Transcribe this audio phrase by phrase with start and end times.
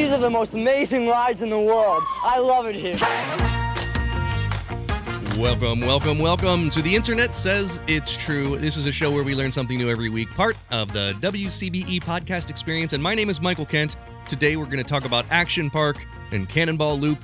[0.00, 2.02] These are the most amazing rides in the world.
[2.24, 2.96] I love it here.
[5.38, 8.56] Welcome, welcome, welcome to The Internet Says It's True.
[8.56, 12.02] This is a show where we learn something new every week, part of the WCBE
[12.02, 12.94] podcast experience.
[12.94, 13.96] And my name is Michael Kent.
[14.26, 15.98] Today we're going to talk about Action Park
[16.30, 17.18] and Cannonball Loop.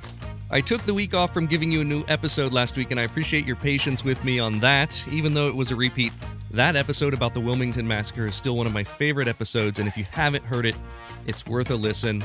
[0.51, 3.03] I took the week off from giving you a new episode last week, and I
[3.05, 6.13] appreciate your patience with me on that, even though it was a repeat.
[6.51, 9.97] That episode about the Wilmington Massacre is still one of my favorite episodes, and if
[9.97, 10.75] you haven't heard it,
[11.25, 12.23] it's worth a listen.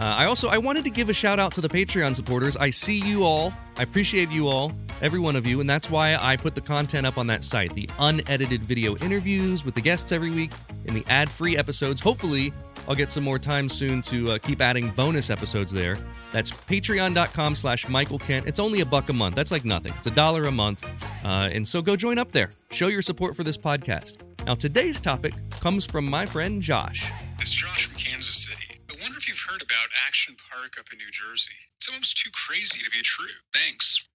[0.00, 2.56] Uh, I also I wanted to give a shout out to the Patreon supporters.
[2.56, 3.52] I see you all.
[3.76, 4.72] I appreciate you all,
[5.02, 7.74] every one of you, and that's why I put the content up on that site.
[7.74, 10.52] The unedited video interviews with the guests every week
[10.86, 12.00] and the ad-free episodes.
[12.00, 12.50] Hopefully,
[12.88, 15.98] I'll get some more time soon to uh, keep adding bonus episodes there.
[16.32, 18.46] That's patreon.com slash Michael Kent.
[18.46, 19.34] It's only a buck a month.
[19.34, 19.92] That's like nothing.
[19.98, 20.82] It's a dollar a month.
[21.22, 22.48] Uh, and so go join up there.
[22.70, 24.16] Show your support for this podcast.
[24.46, 27.12] Now, today's topic comes from my friend Josh.
[27.38, 28.69] It's Josh from Kansas City.
[29.00, 31.54] I wonder if you've heard about Action Park up in New Jersey.
[31.78, 33.30] It's almost too crazy to be true.
[33.54, 34.06] Thanks.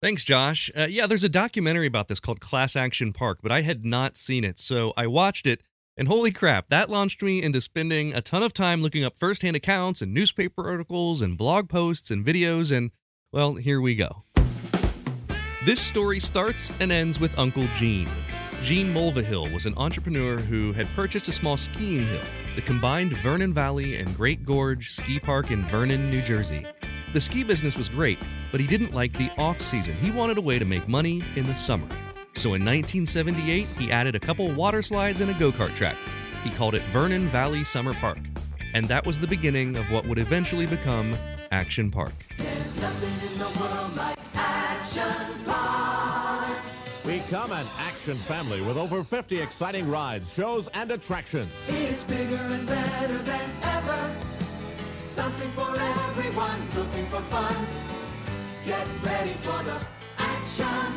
[0.00, 0.68] Thanks, Josh.
[0.76, 4.16] Uh, yeah, there's a documentary about this called Class Action Park, but I had not
[4.16, 5.62] seen it, so I watched it,
[5.96, 9.54] and holy crap, that launched me into spending a ton of time looking up firsthand
[9.54, 12.90] accounts and newspaper articles and blog posts and videos, and
[13.30, 14.24] well, here we go.
[15.64, 18.08] This story starts and ends with Uncle Gene.
[18.62, 22.20] Gene Mulvihill was an entrepreneur who had purchased a small skiing hill,
[22.54, 26.64] the combined Vernon Valley and Great Gorge Ski Park in Vernon, New Jersey.
[27.12, 28.20] The ski business was great,
[28.52, 29.94] but he didn't like the off season.
[29.96, 31.88] He wanted a way to make money in the summer.
[32.34, 35.96] So in 1978, he added a couple water slides and a go kart track.
[36.44, 38.20] He called it Vernon Valley Summer Park.
[38.74, 41.16] And that was the beginning of what would eventually become
[41.50, 42.14] Action Park.
[42.38, 42.44] We
[47.28, 51.50] come an action family with over 50 exciting rides, shows, and attractions.
[51.68, 54.14] It's bigger and better than ever.
[55.02, 57.66] Something for everyone looking for fun.
[58.64, 59.84] Get ready for the.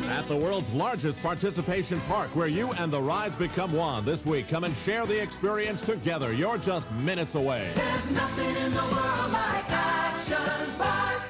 [0.08, 4.04] At the world's largest participation park, where you and the rides become one.
[4.04, 6.32] This week, come and share the experience together.
[6.32, 7.70] You're just minutes away.
[7.74, 10.36] There's nothing in the world like Action
[10.78, 11.22] Park.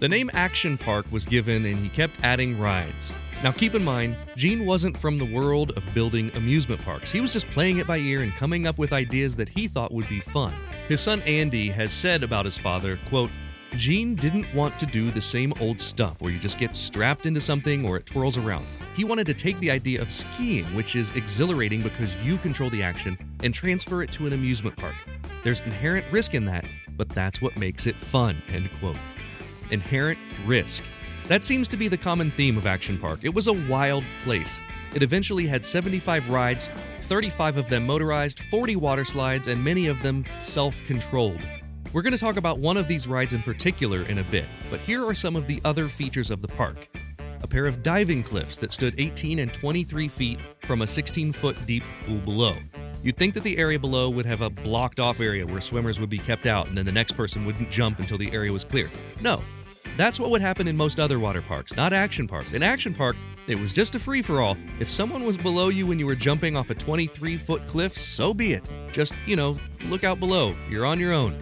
[0.00, 3.12] The name Action Park was given and he kept adding rides.
[3.42, 7.12] Now keep in mind, Gene wasn't from the world of building amusement parks.
[7.12, 9.92] He was just playing it by ear and coming up with ideas that he thought
[9.92, 10.54] would be fun.
[10.88, 13.30] His son Andy has said about his father, quote,
[13.76, 17.40] Gene didn't want to do the same old stuff where you just get strapped into
[17.40, 18.64] something or it twirls around.
[18.94, 22.82] He wanted to take the idea of skiing, which is exhilarating because you control the
[22.82, 24.94] action, and transfer it to an amusement park.
[25.44, 26.64] There's inherent risk in that,
[26.96, 28.96] but that's what makes it fun, end quote.
[29.70, 30.82] Inherent risk.
[31.28, 33.20] That seems to be the common theme of Action Park.
[33.24, 34.60] It was a wild place.
[34.94, 36.70] It eventually had 75 rides,
[37.00, 41.40] 35 of them motorized, 40 water slides, and many of them self controlled.
[41.92, 44.78] We're going to talk about one of these rides in particular in a bit, but
[44.78, 46.88] here are some of the other features of the park.
[47.42, 51.56] A pair of diving cliffs that stood 18 and 23 feet from a 16 foot
[51.66, 52.54] deep pool below.
[53.02, 56.10] You'd think that the area below would have a blocked off area where swimmers would
[56.10, 58.88] be kept out and then the next person wouldn't jump until the area was clear.
[59.20, 59.42] No,
[59.96, 62.46] that's what would happen in most other water parks, not Action Park.
[62.52, 64.56] In Action Park, it was just a free for all.
[64.80, 68.34] If someone was below you when you were jumping off a 23 foot cliff, so
[68.34, 68.68] be it.
[68.92, 70.54] Just, you know, look out below.
[70.68, 71.38] You're on your own.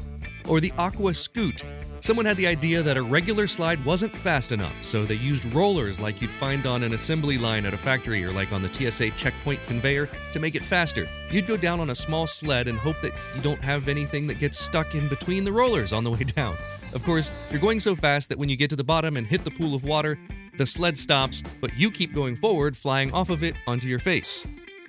[0.47, 1.65] Or the Aqua Scoot.
[2.05, 5.99] Someone had the idea that a regular slide wasn't fast enough, so they used rollers
[5.99, 9.13] like you'd find on an assembly line at a factory or like on the TSA
[9.13, 11.09] checkpoint conveyor to make it faster.
[11.31, 14.39] You'd go down on a small sled and hope that you don't have anything that
[14.39, 16.59] gets stuck in between the rollers on the way down.
[16.95, 19.45] Of course, you're going so fast that when you get to the bottom and hit
[19.45, 20.19] the pool of water,
[20.57, 24.47] the sled stops, but you keep going forward, flying off of it onto your face.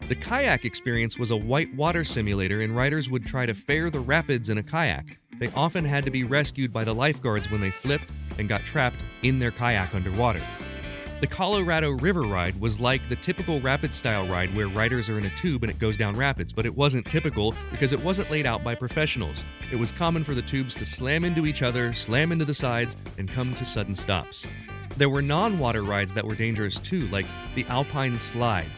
[0.08, 4.00] The kayak experience was a white water simulator, and riders would try to fare the
[4.00, 5.18] rapids in a kayak.
[5.40, 9.04] They often had to be rescued by the lifeguards when they flipped and got trapped
[9.24, 10.42] in their kayak underwater.
[11.22, 15.24] The Colorado River Ride was like the typical rapid style ride where riders are in
[15.24, 18.46] a tube and it goes down rapids, but it wasn't typical because it wasn't laid
[18.46, 19.42] out by professionals.
[19.72, 22.98] It was common for the tubes to slam into each other, slam into the sides,
[23.18, 24.46] and come to sudden stops.
[24.98, 27.26] There were non water rides that were dangerous too, like
[27.56, 28.70] the Alpine Slide.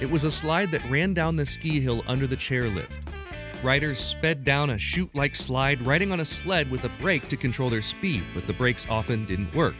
[0.00, 2.90] It was a slide that ran down the ski hill under the chairlift.
[3.62, 7.36] Riders sped down a chute like slide riding on a sled with a brake to
[7.36, 9.76] control their speed, but the brakes often didn't work.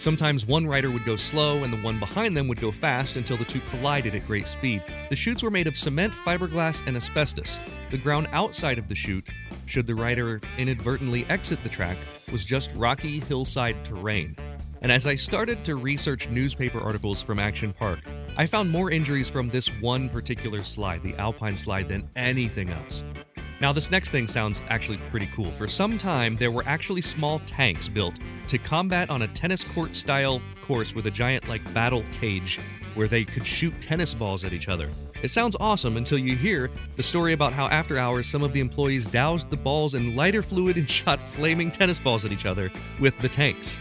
[0.00, 3.36] Sometimes one rider would go slow and the one behind them would go fast until
[3.36, 4.82] the two collided at great speed.
[5.10, 7.60] The chutes were made of cement, fiberglass, and asbestos.
[7.90, 9.28] The ground outside of the chute,
[9.66, 11.98] should the rider inadvertently exit the track,
[12.32, 14.34] was just rocky hillside terrain.
[14.80, 18.00] And as I started to research newspaper articles from Action Park,
[18.38, 23.04] I found more injuries from this one particular slide, the Alpine slide, than anything else.
[23.60, 25.50] Now, this next thing sounds actually pretty cool.
[25.50, 28.14] For some time, there were actually small tanks built
[28.48, 32.58] to combat on a tennis court style course with a giant, like, battle cage
[32.94, 34.88] where they could shoot tennis balls at each other.
[35.22, 38.60] It sounds awesome until you hear the story about how after hours some of the
[38.60, 42.72] employees doused the balls in lighter fluid and shot flaming tennis balls at each other
[42.98, 43.78] with the tanks.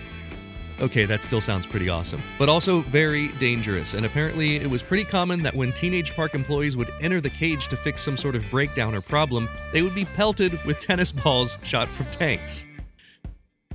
[0.82, 3.94] Okay, that still sounds pretty awesome, but also very dangerous.
[3.94, 7.68] And apparently, it was pretty common that when teenage park employees would enter the cage
[7.68, 11.58] to fix some sort of breakdown or problem, they would be pelted with tennis balls
[11.64, 12.66] shot from tanks.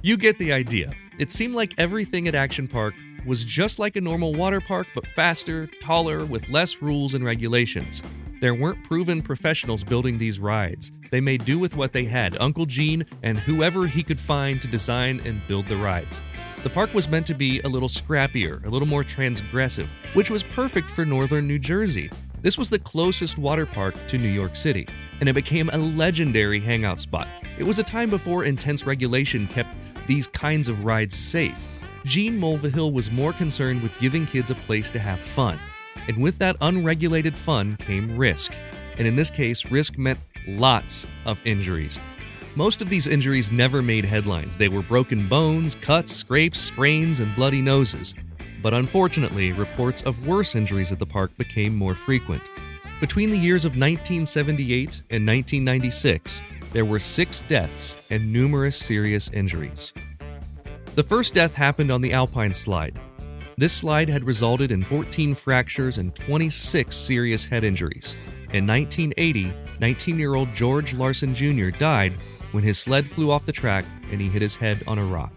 [0.01, 0.95] You get the idea.
[1.19, 2.95] It seemed like everything at Action Park
[3.27, 8.03] was just like a normal water park, but faster, taller, with less rules and regulations.
[8.45, 10.93] There weren't proven professionals building these rides.
[11.11, 14.69] They made do with what they had Uncle Gene and whoever he could find to
[14.69, 16.21] design and build the rides.
[16.63, 20.43] The park was meant to be a little scrappier, a little more transgressive, which was
[20.43, 22.11] perfect for northern New Jersey.
[22.43, 24.87] This was the closest water park to New York City,
[25.21, 27.29] and it became a legendary hangout spot.
[27.59, 29.71] It was a time before intense regulation kept
[30.07, 31.67] these kinds of rides safe.
[32.05, 35.59] Gene Mulvihill was more concerned with giving kids a place to have fun.
[36.09, 38.55] And with that unregulated fun came risk.
[38.99, 41.99] And in this case, risk meant lots of injuries.
[42.57, 44.57] Most of these injuries never made headlines.
[44.57, 48.15] They were broken bones, cuts, scrapes, sprains, and bloody noses.
[48.63, 52.43] But unfortunately, reports of worse injuries at the park became more frequent.
[53.01, 56.43] Between the years of 1978 and 1996,
[56.73, 59.93] there were six deaths and numerous serious injuries.
[60.95, 63.01] The first death happened on the Alpine Slide.
[63.57, 68.17] This slide had resulted in 14 fractures and 26 serious head injuries.
[68.53, 71.71] In 1980, 19 year old George Larson Jr.
[71.71, 72.15] died
[72.51, 75.33] when his sled flew off the track and he hit his head on a rock.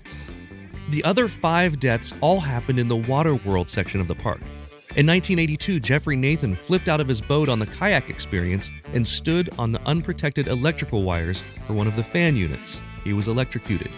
[0.89, 4.39] The other five deaths all happened in the Water World section of the park.
[4.95, 9.51] In 1982, Jeffrey Nathan flipped out of his boat on the kayak experience and stood
[9.59, 12.79] on the unprotected electrical wires for one of the fan units.
[13.03, 13.91] He was electrocuted.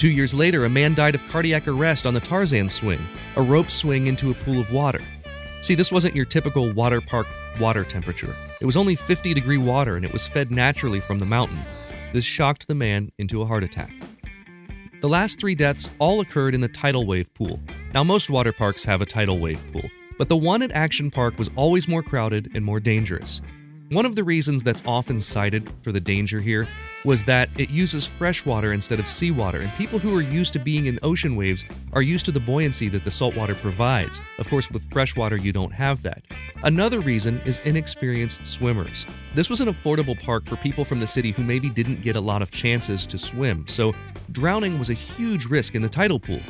[0.00, 3.06] Two years later, a man died of cardiac arrest on the Tarzan swing,
[3.36, 5.02] a rope swing into a pool of water.
[5.60, 7.26] See, this wasn't your typical water park
[7.60, 8.34] water temperature.
[8.62, 11.58] It was only 50 degree water and it was fed naturally from the mountain.
[12.14, 13.92] This shocked the man into a heart attack.
[15.02, 17.60] The last three deaths all occurred in the tidal wave pool.
[17.92, 21.38] Now, most water parks have a tidal wave pool, but the one at Action Park
[21.38, 23.42] was always more crowded and more dangerous.
[23.90, 26.68] One of the reasons that's often cited for the danger here
[27.04, 30.60] was that it uses fresh water instead of seawater, and people who are used to
[30.60, 34.20] being in ocean waves are used to the buoyancy that the saltwater provides.
[34.38, 36.22] Of course, with freshwater, you don't have that.
[36.62, 39.06] Another reason is inexperienced swimmers.
[39.34, 42.20] This was an affordable park for people from the city who maybe didn't get a
[42.20, 43.92] lot of chances to swim, so
[44.30, 46.40] drowning was a huge risk in the tidal pool.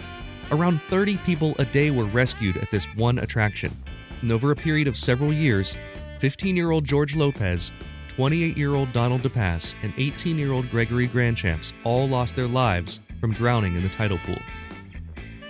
[0.50, 3.74] Around 30 people a day were rescued at this one attraction.
[4.20, 5.74] And over a period of several years,
[6.20, 7.72] 15 year old George Lopez,
[8.08, 13.00] 28 year old Donald DePass, and 18 year old Gregory Grandchamps all lost their lives
[13.20, 14.38] from drowning in the tidal pool.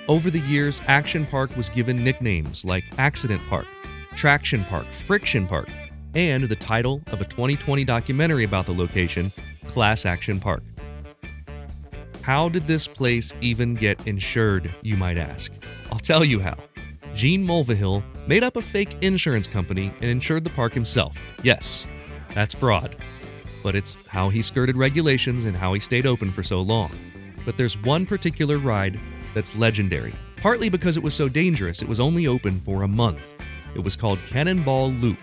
[0.06, 3.66] Over the years, Action Park was given nicknames like Accident Park,
[4.14, 5.68] Traction Park, Friction Park,
[6.14, 9.32] and the title of a 2020 documentary about the location,
[9.66, 10.62] Class Action Park.
[12.22, 15.52] How did this place even get insured, you might ask?
[15.90, 16.56] I'll tell you how.
[17.14, 21.18] Gene Mulvihill made up a fake insurance company and insured the park himself.
[21.42, 21.84] Yes,
[22.32, 22.94] that's fraud.
[23.60, 26.92] But it's how he skirted regulations and how he stayed open for so long.
[27.44, 29.00] But there's one particular ride
[29.34, 30.14] that's legendary.
[30.36, 33.34] Partly because it was so dangerous, it was only open for a month.
[33.74, 35.18] It was called Cannonball Loop.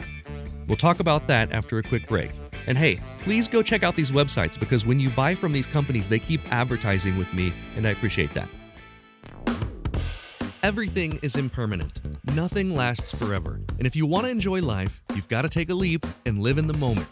[0.67, 2.31] We'll talk about that after a quick break.
[2.67, 6.09] And hey, please go check out these websites because when you buy from these companies,
[6.09, 8.49] they keep advertising with me, and I appreciate that.
[10.63, 11.99] Everything is impermanent.
[12.33, 13.61] Nothing lasts forever.
[13.77, 16.57] And if you want to enjoy life, you've got to take a leap and live
[16.57, 17.07] in the moment.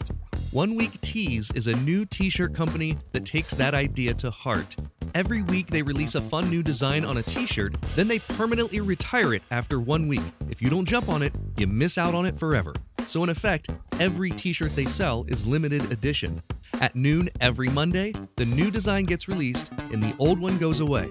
[0.50, 4.74] One Week Tees is a new t shirt company that takes that idea to heart.
[5.14, 8.80] Every week they release a fun new design on a t shirt, then they permanently
[8.80, 10.22] retire it after one week.
[10.50, 12.74] If you don't jump on it, you miss out on it forever.
[13.06, 13.68] So, in effect,
[14.00, 16.42] every t shirt they sell is limited edition.
[16.80, 21.10] At noon every Monday, the new design gets released and the old one goes away.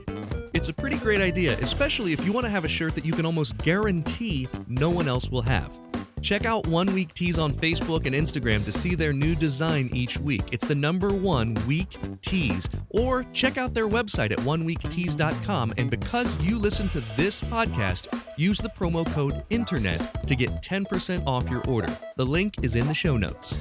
[0.55, 3.11] It's a pretty great idea, especially if you want to have a shirt that you
[3.11, 5.77] can almost guarantee no one else will have.
[6.21, 10.17] Check out One Week Tees on Facebook and Instagram to see their new design each
[10.17, 10.43] week.
[10.53, 12.69] It's the number one Week Tees.
[12.91, 15.73] Or check out their website at oneweektees.com.
[15.75, 18.07] And because you listen to this podcast,
[18.37, 21.95] use the promo code INTERNET to get 10% off your order.
[22.15, 23.59] The link is in the show notes.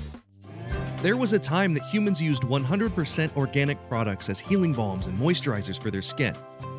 [1.03, 5.79] There was a time that humans used 100% organic products as healing balms and moisturizers
[5.79, 6.35] for their skin.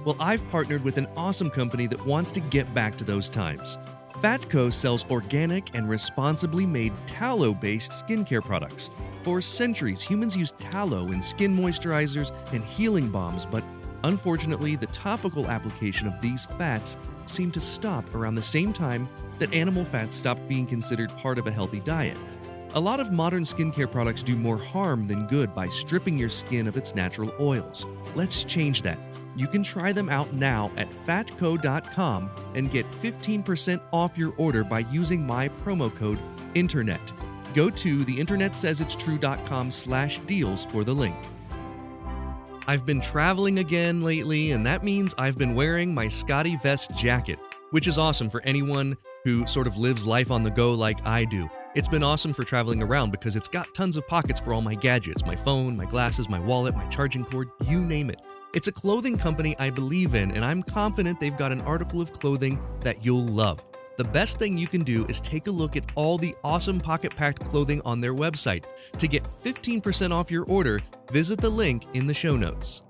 [0.06, 3.80] Well, I've partnered with an awesome company that wants to get back to those times.
[4.22, 8.92] Fatco sells organic and responsibly made tallow based skincare products.
[9.24, 13.64] For centuries, humans used tallow in skin moisturizers and healing balms, but
[14.04, 19.10] unfortunately, the topical application of these fats seemed to stop around the same time
[19.40, 22.18] that animal fats stopped being considered part of a healthy diet.
[22.76, 26.68] A lot of modern skincare products do more harm than good by stripping your skin
[26.68, 27.88] of its natural oils.
[28.14, 29.00] Let's change that.
[29.36, 34.80] You can try them out now at fatco.com and get 15% off your order by
[34.80, 36.20] using my promo code
[36.56, 37.02] INTERNET.
[37.54, 41.16] Go to theinternetsaysitstrue.com slash deals for the link.
[42.68, 47.38] I've been traveling again lately, and that means I've been wearing my SCOTTeVEST jacket,
[47.70, 51.26] which is awesome for anyone who sort of lives life on the go like I
[51.26, 51.48] do.
[51.76, 54.76] It's been awesome for traveling around because it's got tons of pockets for all my
[54.76, 58.22] gadgets my phone, my glasses, my wallet, my charging cord, you name it.
[58.56, 62.14] It's a clothing company I believe in, and I'm confident they've got an article of
[62.14, 63.62] clothing that you'll love.
[63.98, 67.14] The best thing you can do is take a look at all the awesome pocket
[67.14, 68.64] packed clothing on their website.
[68.98, 70.80] To get 15% off your order,
[71.12, 72.82] visit the link in the show notes.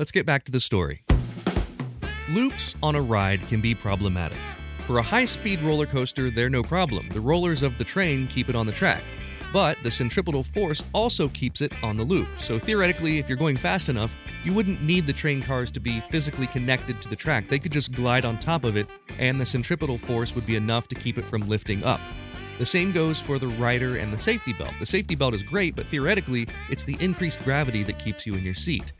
[0.00, 1.04] Let's get back to the story.
[2.32, 4.38] Loops on a ride can be problematic.
[4.88, 7.10] For a high speed roller coaster, they're no problem.
[7.10, 9.04] The rollers of the train keep it on the track.
[9.52, 12.28] But the centripetal force also keeps it on the loop.
[12.38, 14.14] So theoretically, if you're going fast enough,
[14.46, 17.48] you wouldn't need the train cars to be physically connected to the track.
[17.48, 18.86] They could just glide on top of it,
[19.18, 22.00] and the centripetal force would be enough to keep it from lifting up.
[22.58, 24.72] The same goes for the rider and the safety belt.
[24.78, 28.44] The safety belt is great, but theoretically, it's the increased gravity that keeps you in
[28.44, 28.92] your seat.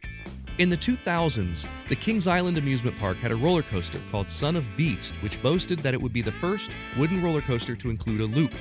[0.58, 4.68] In the 2000s, the Kings Island amusement park had a roller coaster called Son of
[4.76, 8.24] Beast, which boasted that it would be the first wooden roller coaster to include a
[8.24, 8.52] loop.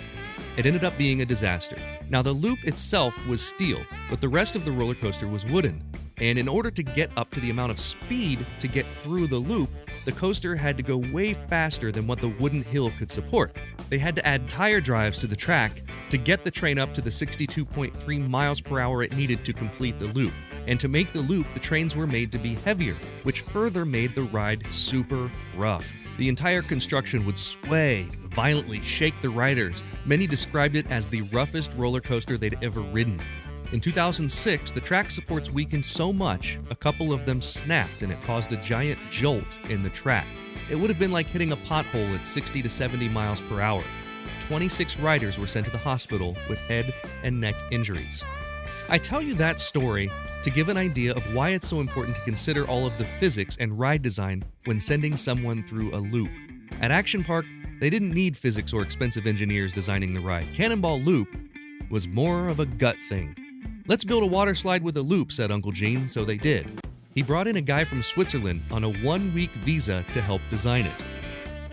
[0.56, 1.78] It ended up being a disaster.
[2.12, 5.82] Now, the loop itself was steel, but the rest of the roller coaster was wooden.
[6.18, 9.38] And in order to get up to the amount of speed to get through the
[9.38, 9.70] loop,
[10.06, 13.56] the coaster had to go way faster than what the wooden hill could support.
[13.90, 17.02] They had to add tire drives to the track to get the train up to
[17.02, 20.34] the 62.3 miles per hour it needed to complete the loop.
[20.68, 24.16] And to make the loop, the trains were made to be heavier, which further made
[24.16, 25.94] the ride super rough.
[26.18, 29.84] The entire construction would sway, violently shake the riders.
[30.06, 33.20] Many described it as the roughest roller coaster they'd ever ridden.
[33.76, 38.24] In 2006, the track supports weakened so much, a couple of them snapped and it
[38.24, 40.26] caused a giant jolt in the track.
[40.70, 43.84] It would have been like hitting a pothole at 60 to 70 miles per hour.
[44.48, 48.24] 26 riders were sent to the hospital with head and neck injuries.
[48.88, 50.10] I tell you that story
[50.44, 53.58] to give an idea of why it's so important to consider all of the physics
[53.60, 56.32] and ride design when sending someone through a loop.
[56.80, 57.46] At Action Park,
[57.82, 60.48] they didn't need physics or expensive engineers designing the ride.
[60.54, 61.28] Cannonball Loop
[61.90, 63.36] was more of a gut thing.
[63.88, 66.82] Let's build a water slide with a loop, said Uncle Gene, so they did.
[67.14, 70.88] He brought in a guy from Switzerland on a one week visa to help design
[70.88, 71.04] it.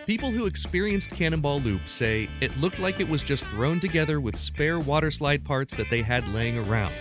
[0.07, 4.37] People who experienced Cannonball Loop say it looked like it was just thrown together with
[4.37, 6.93] spare water slide parts that they had laying around.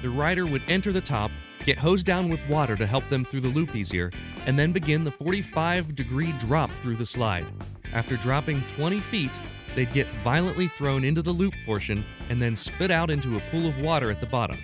[0.00, 1.32] The rider would enter the top,
[1.66, 4.12] get hosed down with water to help them through the loop easier,
[4.46, 7.46] and then begin the 45 degree drop through the slide.
[7.92, 9.40] After dropping 20 feet,
[9.74, 13.66] they'd get violently thrown into the loop portion and then spit out into a pool
[13.66, 14.58] of water at the bottom.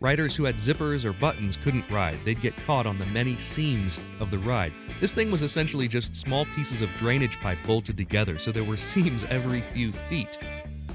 [0.00, 2.18] Riders who had zippers or buttons couldn't ride.
[2.24, 4.72] They'd get caught on the many seams of the ride.
[5.00, 8.76] This thing was essentially just small pieces of drainage pipe bolted together, so there were
[8.78, 10.38] seams every few feet.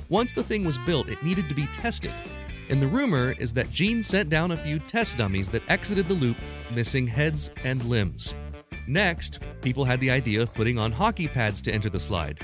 [0.10, 2.14] Once the thing was built, it needed to be tested.
[2.70, 6.14] And the rumor is that Gene sent down a few test dummies that exited the
[6.14, 6.38] loop
[6.76, 8.36] missing heads and limbs.
[8.88, 12.40] Next, people had the idea of putting on hockey pads to enter the slide.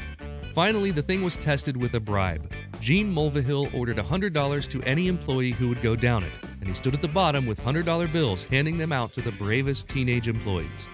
[0.56, 2.50] Finally, the thing was tested with a bribe.
[2.80, 6.32] Gene Mulvihill ordered $100 to any employee who would go down it,
[6.62, 9.90] and he stood at the bottom with $100 bills, handing them out to the bravest
[9.90, 10.90] teenage employees.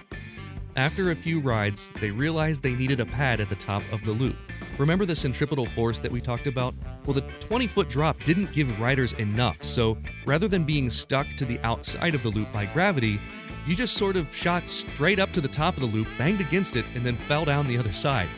[0.74, 4.10] After a few rides, they realized they needed a pad at the top of the
[4.10, 4.34] loop.
[4.78, 6.74] Remember the centripetal force that we talked about?
[7.06, 11.44] Well, the 20 foot drop didn't give riders enough, so rather than being stuck to
[11.44, 13.20] the outside of the loop by gravity,
[13.64, 16.74] you just sort of shot straight up to the top of the loop, banged against
[16.74, 18.28] it, and then fell down the other side.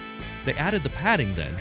[0.45, 1.57] They added the padding then,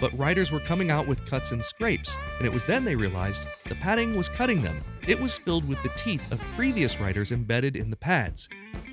[0.00, 3.46] but riders were coming out with cuts and scrapes, and it was then they realized
[3.64, 4.82] the padding was cutting them.
[5.06, 8.48] It was filled with the teeth of previous riders embedded in the pads.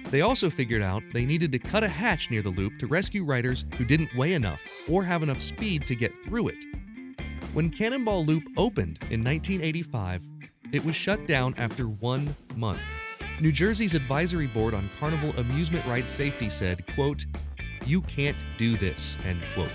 [0.10, 3.26] They also figured out they needed to cut a hatch near the loop to rescue
[3.26, 6.64] riders who didn't weigh enough or have enough speed to get through it.
[7.54, 10.24] When Cannonball Loop opened in 1985,
[10.72, 12.82] it was shut down after one month.
[13.40, 17.26] New Jersey's advisory board on carnival amusement ride safety said, quote,
[17.88, 19.70] you can't do this, end quote.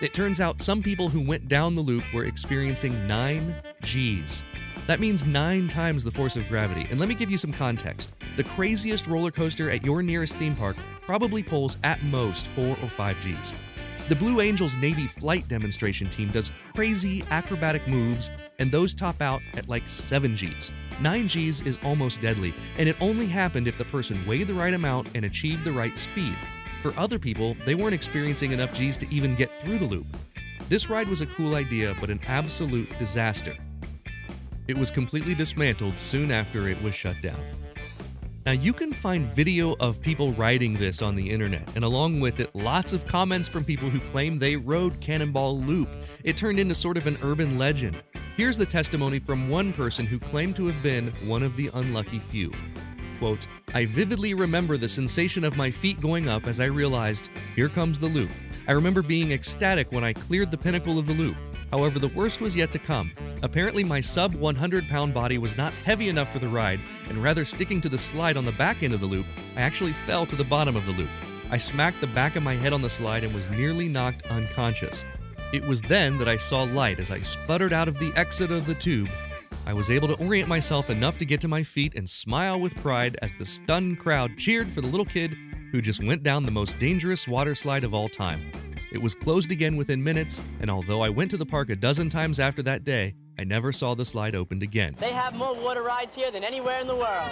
[0.00, 4.42] It turns out some people who went down the loop were experiencing 9 Gs.
[4.86, 6.86] That means nine times the force of gravity.
[6.90, 8.12] And let me give you some context.
[8.36, 12.88] The craziest roller coaster at your nearest theme park probably pulls at most 4 or
[12.88, 13.52] 5 Gs.
[14.08, 19.40] The Blue Angels Navy flight demonstration team does crazy acrobatic moves, and those top out
[19.54, 20.72] at like 7 Gs.
[21.00, 24.74] 9 Gs is almost deadly, and it only happened if the person weighed the right
[24.74, 26.34] amount and achieved the right speed.
[26.82, 30.06] For other people, they weren't experiencing enough Gs to even get through the loop.
[30.68, 33.56] This ride was a cool idea, but an absolute disaster.
[34.66, 37.40] It was completely dismantled soon after it was shut down.
[38.46, 42.40] Now, you can find video of people riding this on the internet, and along with
[42.40, 45.90] it, lots of comments from people who claim they rode Cannonball Loop.
[46.24, 48.02] It turned into sort of an urban legend.
[48.38, 52.20] Here's the testimony from one person who claimed to have been one of the unlucky
[52.20, 52.50] few.
[53.20, 57.68] Quote, I vividly remember the sensation of my feet going up as I realized, here
[57.68, 58.30] comes the loop.
[58.66, 61.36] I remember being ecstatic when I cleared the pinnacle of the loop.
[61.70, 63.12] However, the worst was yet to come.
[63.42, 67.44] Apparently, my sub 100 pound body was not heavy enough for the ride, and rather
[67.44, 70.34] sticking to the slide on the back end of the loop, I actually fell to
[70.34, 71.10] the bottom of the loop.
[71.50, 75.04] I smacked the back of my head on the slide and was nearly knocked unconscious.
[75.52, 78.64] It was then that I saw light as I sputtered out of the exit of
[78.64, 79.10] the tube.
[79.66, 82.74] I was able to orient myself enough to get to my feet and smile with
[82.76, 85.36] pride as the stunned crowd cheered for the little kid
[85.70, 88.50] who just went down the most dangerous water slide of all time.
[88.92, 92.08] It was closed again within minutes, and although I went to the park a dozen
[92.08, 94.96] times after that day, I never saw the slide opened again.
[94.98, 97.30] They have more water rides here than anywhere in the world.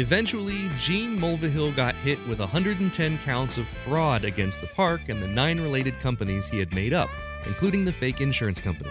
[0.00, 5.28] Eventually, Gene Mulvihill got hit with 110 counts of fraud against the park and the
[5.28, 7.10] nine related companies he had made up,
[7.44, 8.90] including the fake insurance company.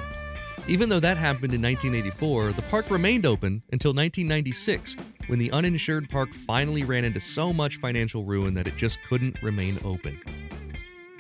[0.68, 6.08] Even though that happened in 1984, the park remained open until 1996, when the uninsured
[6.10, 10.22] park finally ran into so much financial ruin that it just couldn't remain open.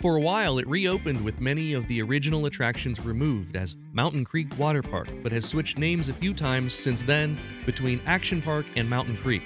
[0.02, 4.48] For a while, it reopened with many of the original attractions removed as Mountain Creek
[4.60, 8.88] Water Park, but has switched names a few times since then between Action Park and
[8.88, 9.42] Mountain Creek.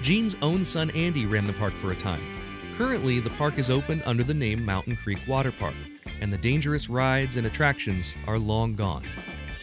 [0.00, 2.22] Gene's own son Andy ran the park for a time.
[2.76, 5.74] Currently, the park is open under the name Mountain Creek Water Park,
[6.22, 9.04] and the dangerous rides and attractions are long gone.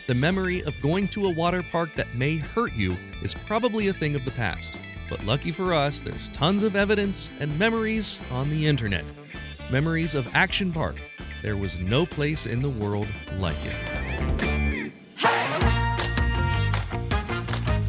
[0.06, 3.94] The memory of going to a water park that may hurt you is probably a
[3.94, 4.78] thing of the past,
[5.10, 9.06] but lucky for us, there's tons of evidence and memories on the internet.
[9.72, 10.98] Memories of Action Park.
[11.42, 13.08] There was no place in the world
[13.40, 14.47] like it.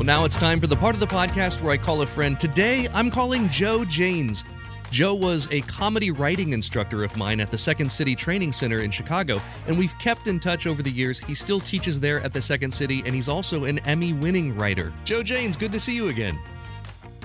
[0.08, 2.40] Now it's time for the part of the podcast where I call a friend.
[2.40, 4.42] Today, I'm calling Joe Janes.
[4.90, 8.90] Joe was a comedy writing instructor of mine at the Second City Training Center in
[8.90, 11.18] Chicago, and we've kept in touch over the years.
[11.18, 14.94] He still teaches there at the Second City, and he's also an Emmy winning writer.
[15.04, 16.38] Joe Janes, good to see you again.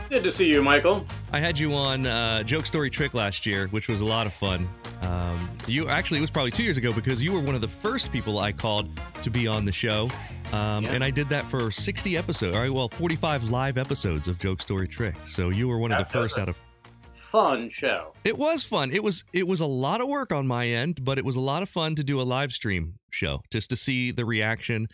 [0.10, 1.06] Good to see you, Michael.
[1.32, 4.34] I had you on uh, Joke Story Trick last year, which was a lot of
[4.34, 4.68] fun.
[5.04, 7.68] Um, you actually, it was probably two years ago because you were one of the
[7.68, 8.90] first people I called
[9.22, 10.10] to be on the show.
[10.52, 10.94] Um, Yeah.
[10.94, 14.62] And I did that for 60 episodes, all right, well, 45 live episodes of Joke
[14.62, 15.16] Story Trick.
[15.26, 16.58] So you were one of the first out of
[17.34, 18.14] Fun show.
[18.24, 18.92] It was fun.
[18.92, 21.42] It was it was a lot of work on my end, but it was a
[21.42, 24.88] lot of fun to do a live stream show just to see the reaction.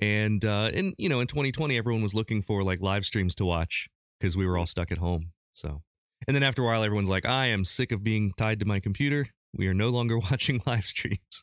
[0.00, 3.44] And uh and you know, in 2020 everyone was looking for like live streams to
[3.44, 5.30] watch because we were all stuck at home.
[5.52, 5.82] So
[6.26, 8.80] and then after a while everyone's like, I am sick of being tied to my
[8.80, 9.28] computer.
[9.56, 11.42] We are no longer watching live streams.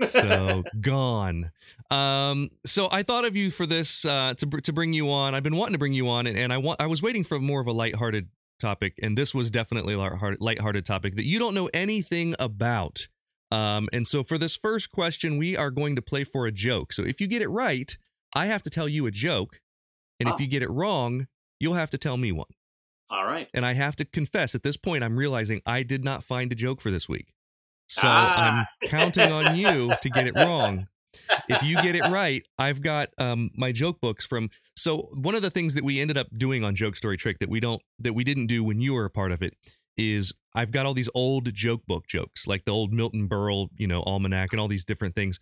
[0.06, 1.50] so gone.
[1.90, 5.34] Um, so I thought of you for this uh, to to bring you on.
[5.34, 7.38] I've been wanting to bring you on, and, and I want I was waiting for
[7.40, 8.28] more of a lighthearted
[8.60, 13.08] topic, and this was definitely a lighthearted, lighthearted topic that you don't know anything about.
[13.50, 16.92] Um, and so for this first question, we are going to play for a joke.
[16.92, 17.96] So if you get it right,
[18.34, 19.62] I have to tell you a joke,
[20.20, 20.34] and Oh.
[20.34, 22.48] if you get it wrong, you'll have to tell me one.
[23.10, 23.48] All right.
[23.54, 26.54] And I have to confess, at this point, I'm realizing I did not find a
[26.54, 27.32] joke for this week.
[27.88, 28.66] So Ah.
[28.82, 30.88] I'm counting on you to get it wrong.
[31.48, 34.50] If you get it right, I've got um, my joke books from.
[34.76, 37.48] So one of the things that we ended up doing on Joke Story Trick that
[37.48, 39.54] we don't that we didn't do when you were a part of it
[39.96, 43.86] is I've got all these old joke book jokes, like the old Milton Berle, you
[43.86, 45.40] know, almanac and all these different things.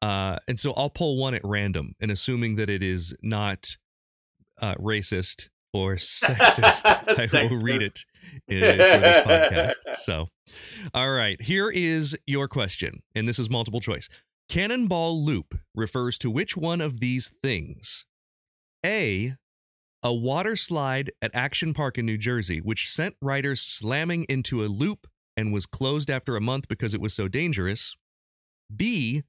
[0.00, 3.76] Uh, and so I'll pull one at random, and assuming that it is not
[4.60, 8.04] uh, racist or sexist, I will read it
[8.50, 8.80] Sexist.
[8.80, 9.94] uh, for this podcast.
[10.02, 10.28] So,
[10.94, 14.08] all right, here is your question, and this is multiple choice.
[14.48, 18.04] Cannonball Loop refers to which one of these things?
[18.84, 19.34] A.
[20.02, 24.66] A water slide at Action Park in New Jersey, which sent riders slamming into a
[24.66, 25.06] loop
[25.36, 27.96] and was closed after a month because it was so dangerous.
[28.74, 29.22] B.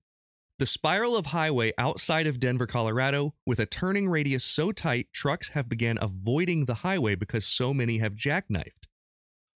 [0.64, 5.50] The spiral of highway outside of Denver, Colorado, with a turning radius so tight trucks
[5.50, 8.88] have began avoiding the highway because so many have jackknifed.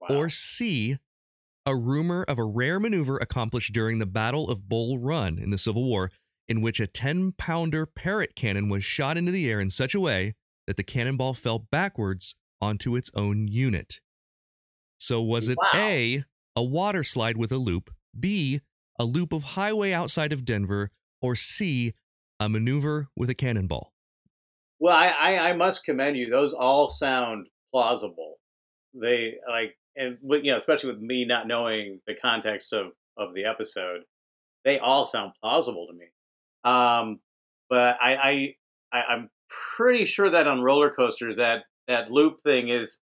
[0.01, 0.17] Wow.
[0.17, 0.97] Or C,
[1.67, 5.59] a rumor of a rare maneuver accomplished during the Battle of Bull Run in the
[5.59, 6.11] Civil War,
[6.49, 10.01] in which a 10 pounder Parrott cannon was shot into the air in such a
[10.01, 10.35] way
[10.67, 14.01] that the cannonball fell backwards onto its own unit.
[14.97, 15.69] So was it Wow.
[15.75, 16.25] A,
[16.57, 18.62] a water slide with a loop, B,
[18.99, 21.95] a loop of highway outside of Denver, or C,
[22.39, 23.93] a maneuver with a cannonball?
[24.79, 26.29] Well, I, I, I must commend you.
[26.29, 28.37] Those all sound plausible.
[28.93, 33.45] They like, and you know, especially with me not knowing the context of of the
[33.45, 34.03] episode,
[34.65, 36.07] they all sound plausible to me.
[36.65, 37.21] Um,
[37.71, 38.55] but I, I,
[38.93, 39.31] I I'm
[39.77, 42.99] pretty sure that on roller coasters that that loop thing is,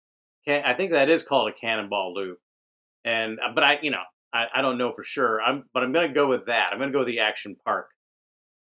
[0.48, 2.40] I think that is called a cannonball loop.
[3.04, 5.42] And but I, you know, I, I don't know for sure.
[5.42, 6.70] I'm, but I'm gonna go with that.
[6.72, 7.90] I'm gonna go with the action park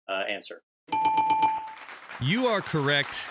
[0.10, 0.62] uh, answer.
[2.20, 3.26] You are correct.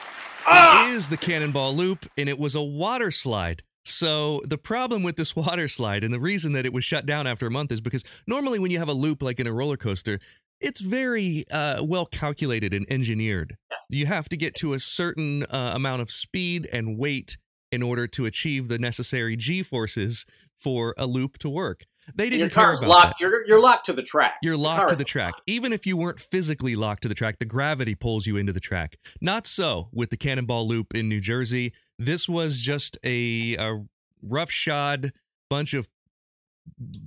[0.47, 0.89] Ah!
[0.89, 3.63] It is the cannonball loop, and it was a water slide.
[3.85, 7.27] So the problem with this water slide, and the reason that it was shut down
[7.27, 9.77] after a month, is because normally when you have a loop like in a roller
[9.77, 10.19] coaster,
[10.61, 13.57] it's very uh, well calculated and engineered.
[13.89, 17.37] You have to get to a certain uh, amount of speed and weight
[17.73, 21.85] in order to achieve the necessary g forces for a loop to work.
[22.15, 23.07] They didn't your care car's about locked.
[23.19, 23.21] that.
[23.21, 24.35] You're you're locked to the track.
[24.43, 25.35] You're The locked to the track.
[25.47, 28.61] Even if you weren't physically locked to the track, the gravity pulls you into the
[28.61, 28.97] track.
[29.21, 31.73] Not so with the Cannonball Loop in New Jersey.
[31.99, 33.85] This was just a, a
[34.23, 35.13] roughshod
[35.49, 35.89] bunch of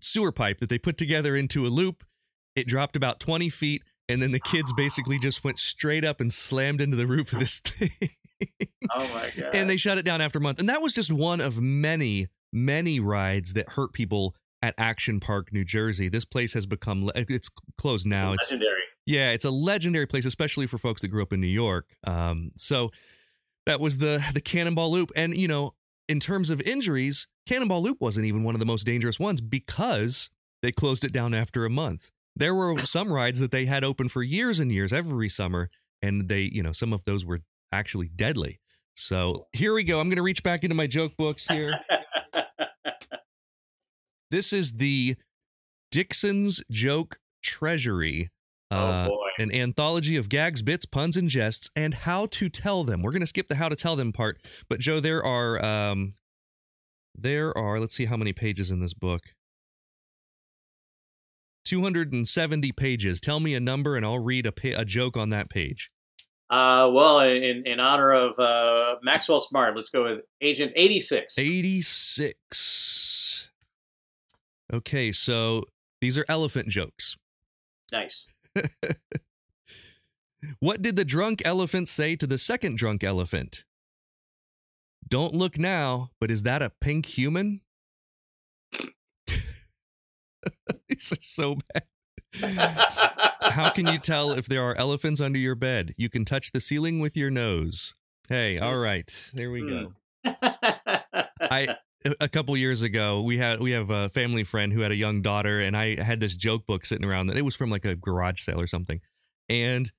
[0.02, 2.04] sewer pipe that they put together into a loop.
[2.56, 6.32] It dropped about 20 feet, and then the kids basically just went straight up and
[6.32, 7.90] slammed into the roof of this thing.
[8.92, 9.56] Oh my god!
[9.56, 10.60] and they shut it down after a month.
[10.60, 15.52] And that was just one of many, many rides that hurt people at Action Park,
[15.54, 16.10] New Jersey.
[16.10, 18.32] This place has become le- it's closed now.
[18.34, 18.82] It's It's legendary.
[19.06, 21.90] yeah, it's a legendary place, especially for folks that grew up in New York.
[22.08, 22.90] Um, so
[23.66, 25.74] that was the the Cannonball Loop, and you know,
[26.10, 30.30] in terms of injuries, Cannonball Loop wasn't even one of the most dangerous ones because
[30.62, 32.10] they closed it down after a month.
[32.36, 35.70] There were some rides that they had open for years and years, every summer,
[36.02, 38.60] and they, you know, some of those were actually deadly.
[38.96, 40.00] So here we go.
[40.00, 41.80] I'm going to reach back into my joke books here.
[44.34, 45.16] This is the
[45.92, 48.32] Dickson's Joke Treasury.
[48.72, 49.28] Oh, uh, boy.
[49.38, 53.04] An anthology of gags, bits, puns, and jests, and how to tell them.
[53.04, 56.14] We're going to skip the how to tell them part, but Joe, there are um,
[57.14, 57.80] there are.
[57.80, 59.22] Let's see how many pages in this book.
[61.66, 63.22] 270 pages.
[63.22, 65.92] Tell me a number, and I'll read a, pa- a joke on that page.
[66.50, 71.38] Uh, well, in in honor of uh, Maxwell Smart, let's go with Agent eighty six.
[71.38, 73.23] 86.
[74.74, 75.64] Okay, so
[76.02, 77.16] these are elephant jokes.
[77.92, 78.28] Nice.
[80.60, 83.64] What did the drunk elephant say to the second drunk elephant?
[85.08, 87.62] Don't look now, but is that a pink human?
[90.90, 91.84] These are so bad.
[93.42, 95.94] How can you tell if there are elephants under your bed?
[95.98, 97.96] You can touch the ceiling with your nose.
[98.28, 99.94] Hey, all right, there we go.
[100.26, 100.32] Hmm.
[101.42, 101.78] I
[102.20, 105.22] a couple years ago we had we have a family friend who had a young
[105.22, 107.96] daughter and I had this joke book sitting around that it was from like a
[107.96, 109.00] garage sale or something.
[109.50, 109.92] And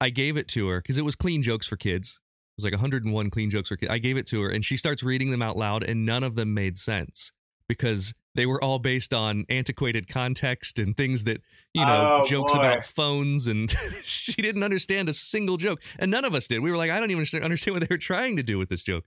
[0.00, 2.18] I gave it to her because it was clean jokes for kids.
[2.52, 4.76] It was like 101 clean jokes for kids I gave it to her and she
[4.76, 7.32] starts reading them out loud and none of them made sense
[7.68, 11.40] because they were all based on antiquated context and things that
[11.74, 12.58] you know Oh, jokes boy.
[12.60, 13.70] about phones and
[14.04, 15.80] she didn't understand a single joke.
[15.98, 16.58] And none of us did.
[16.60, 18.82] We were like I don't even understand what they were trying to do with this
[18.82, 19.04] joke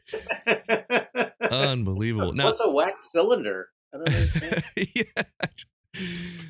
[1.52, 3.68] unbelievable now What's a wax cylinder?
[3.94, 4.64] I don't understand.
[4.96, 5.04] yeah.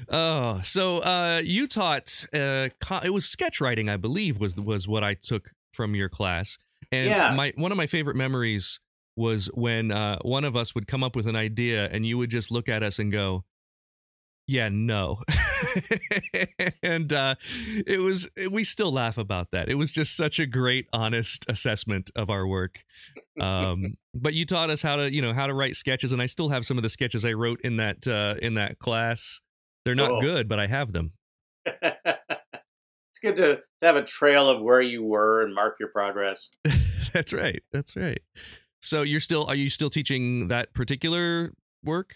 [0.10, 4.88] Oh, so uh, you taught uh, co- it was sketch writing, I believe, was was
[4.88, 6.58] what I took from your class.
[6.92, 7.34] And Yeah.
[7.36, 8.80] my one of my favorite memories
[9.16, 12.30] was when uh, one of us would come up with an idea, and you would
[12.30, 13.44] just look at us and go,
[14.48, 15.22] "Yeah, no,"
[16.84, 17.36] and uh,
[17.88, 19.70] it was we still laugh about that.
[19.70, 22.84] It was just such a great, honest assessment of our work.
[23.40, 26.26] Um, but you taught us how to, you know, how to write sketches, and I
[26.28, 29.42] still have some of the sketches I wrote in that uh, in that class.
[29.86, 30.22] They're not Cool.
[30.22, 31.14] good, but I have them.
[31.66, 36.50] it's good to, to have a trail of where you were and mark your progress.
[37.14, 37.62] That's right.
[37.72, 38.22] That's right.
[38.82, 41.54] So you're still are you still teaching that particular
[41.84, 42.16] work?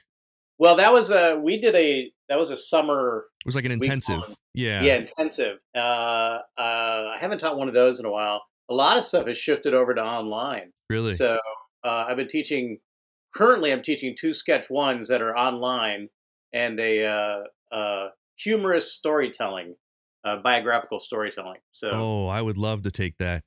[0.58, 3.72] Well, that was a we did a that was a summer It was like an
[3.72, 4.24] intensive.
[4.54, 4.82] Yeah.
[4.84, 5.58] yeah, intensive.
[5.76, 8.42] Uh, uh, I haven't taught one of those in a while.
[8.70, 10.72] A lot of stuff has shifted over to online.
[10.90, 11.14] Really.
[11.16, 11.38] So
[11.84, 12.78] uh, I've been teaching.
[13.36, 16.10] Currently, I'm teaching two sketch ones that are online
[16.54, 19.76] and a uh, uh, humorous storytelling,
[20.24, 21.60] uh, biographical storytelling.
[21.72, 23.44] So oh, I would love to take that.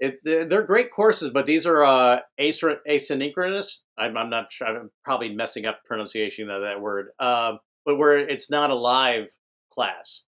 [0.00, 3.78] it, they're, great courses, but these are uh, asynch- asynchronous.
[3.98, 4.66] I'm, I'm not sure.
[4.66, 7.08] I'm probably messing up pronunciation of that word.
[7.18, 7.52] Uh,
[7.90, 9.26] but where it's not a live
[9.72, 10.22] class.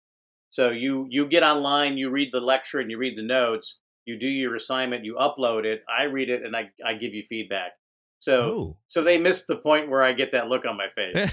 [0.50, 3.78] So you you get online, you read the lecture, and you read the notes.
[4.04, 5.84] You do your assignment, you upload it.
[5.88, 7.74] I read it, and I, I give you feedback.
[8.22, 8.76] So Oh.
[8.86, 11.28] so they missed the point where I get that look on my face.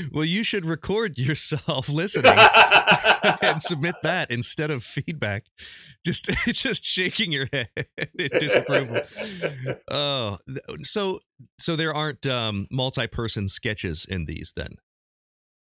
[0.12, 2.32] well, you should record yourself listening
[3.42, 5.44] and submit that instead of feedback.
[6.06, 7.68] Just just shaking your head
[8.18, 9.02] in disapproval.
[9.90, 10.38] Oh,
[10.84, 11.20] so
[11.58, 14.76] so there aren't um, multi-person sketches in these then.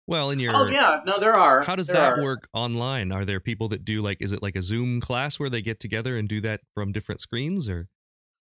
[0.08, 1.63] Well, in your oh yeah, no, there are.
[1.63, 2.23] How does There that are.
[2.23, 3.12] work online?
[3.12, 5.82] Are there people that do like is it like a Zoom class where they get
[5.82, 7.89] together and do that from different screens or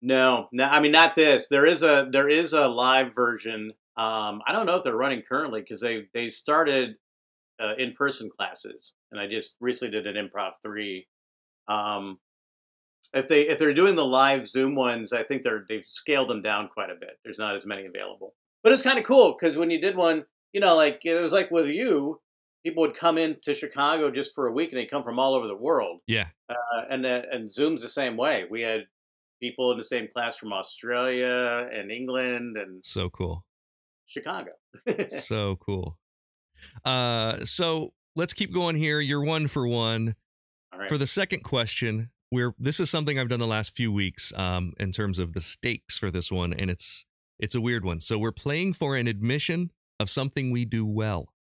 [0.01, 1.49] No, no, I mean not this.
[1.49, 3.73] There is a there is a live version.
[3.97, 6.95] Um, I don't know if they're running currently because they they started
[7.61, 11.09] uh, in person classes, and I just recently did an improv three.
[11.67, 12.19] Um,
[13.13, 16.43] if they if they're doing the live Zoom ones, I think they're they've scaled them
[16.43, 17.19] down quite a bit.
[17.25, 20.25] There's not as many available, but it's kind of cool because when you did one,
[20.53, 22.21] you know, like it was like with you,
[22.65, 25.49] people would come into Chicago just for a week, and they come from all over
[25.49, 26.27] the world Yeah.
[26.49, 28.45] uh, and uh, and Zoom's the same way.
[28.49, 28.87] We had
[29.41, 33.45] people in the same class from Australia and England and So cool.
[34.07, 34.51] Chicago.
[35.09, 35.99] so cool.
[36.85, 39.01] Uh so let's keep going here.
[39.01, 40.15] You're one for one.
[40.73, 40.89] All right.
[40.89, 44.73] For the second question, we're this is something I've done the last few weeks um
[44.79, 47.05] in terms of the stakes for this one and it's
[47.39, 48.01] it's a weird one.
[48.01, 49.71] So we're playing for an admission
[50.01, 51.33] of something we do well.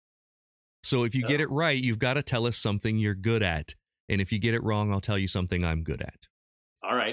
[0.83, 1.45] So if you get Oh.
[1.45, 3.75] it right, you've got to tell us something you're good at.
[4.09, 6.29] And if you get it wrong, I'll tell you something I'm good at.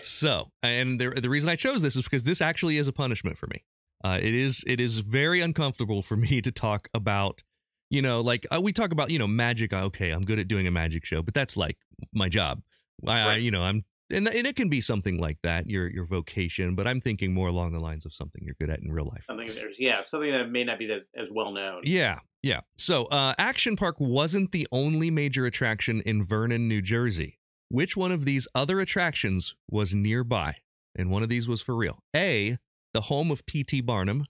[0.03, 0.07] Right.
[0.07, 3.37] So, and the the reason I chose this is because this actually is a punishment
[3.37, 3.63] for me.
[4.03, 7.41] Uh, it is it is very uncomfortable for me to talk about,
[7.89, 9.73] you know, like uh, we talk about, you know, magic.
[9.73, 11.77] uh, Okay, I'm good at doing a magic show, but that's like
[12.13, 12.61] my job.
[13.07, 16.05] I, I you know, I'm and and it can be something like that, your your
[16.05, 16.75] vocation.
[16.75, 19.25] But I'm thinking more along the lines of something you're good at in real life.
[19.25, 21.81] Something there's yeah something that may not be as, as well known.
[21.85, 22.61] Yeah, yeah.
[22.77, 27.39] So, uh, Action Park wasn't the only major attraction in Vernon, New Jersey.
[27.73, 30.57] Which one of these other attractions was nearby?
[30.95, 31.97] And one of these was for real.
[32.15, 32.59] A,
[32.93, 33.81] the home of P.T.
[33.81, 34.25] Barnum.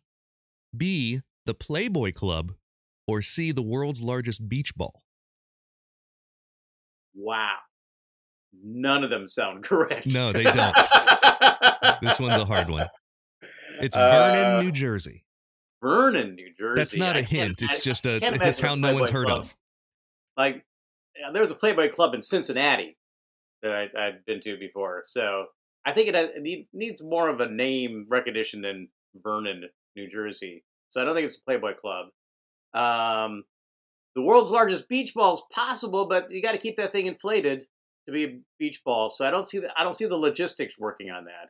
[0.76, 2.54] B, the Playboy Club.
[3.06, 5.04] Or C, the world's largest beach ball.
[7.14, 7.58] Wow.
[8.64, 10.08] None of them sound correct.
[10.08, 10.76] No, they don't.
[12.02, 12.86] This one's a hard one.
[13.82, 15.26] It's Uh, Vernon, New Jersey.
[15.82, 16.80] Vernon, New Jersey.
[16.80, 17.62] That's not I a hint.
[17.62, 19.42] It's I- just a it's a town no one's heard Club.
[19.42, 19.56] of.
[20.38, 20.66] Like
[21.20, 22.96] yeah, there was a Playboy Club in Cincinnati
[23.64, 25.04] that I, I'd been to before.
[25.06, 25.46] So
[25.86, 28.90] I think it, it needs more of a name recognition than
[29.24, 29.64] Vernon,
[29.96, 30.64] New Jersey.
[30.90, 32.08] So I don't think it's a Playboy Club.
[32.74, 33.44] Um,
[34.16, 37.66] the world's largest beach ball is possible, but you got to keep that thing inflated
[38.06, 39.10] to be a beach ball.
[39.10, 41.50] So I don't see the I don't see the logistics working on that,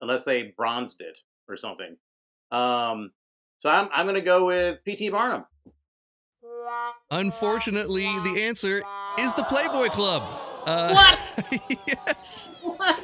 [0.00, 1.96] unless they bronzed it or something.
[2.50, 3.10] Um,
[3.58, 5.10] so I'm I'm gonna go with P.T.
[5.10, 5.44] Barnum.
[7.10, 8.82] Unfortunately, the answer
[9.18, 10.51] is the Playboy Club.
[10.66, 11.78] Uh, What?
[11.86, 12.48] yes.
[12.62, 13.00] What?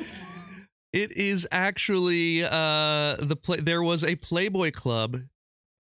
[0.93, 5.21] It is actually uh the play there was a Playboy Club.